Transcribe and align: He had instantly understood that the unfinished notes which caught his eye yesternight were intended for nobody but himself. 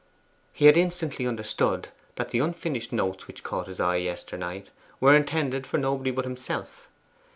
He 0.51 0.65
had 0.65 0.77
instantly 0.77 1.27
understood 1.27 1.89
that 2.15 2.29
the 2.29 2.39
unfinished 2.39 2.91
notes 2.91 3.27
which 3.27 3.43
caught 3.43 3.67
his 3.67 3.79
eye 3.79 3.97
yesternight 3.97 4.71
were 4.99 5.15
intended 5.15 5.67
for 5.67 5.77
nobody 5.77 6.09
but 6.09 6.25
himself. 6.25 6.87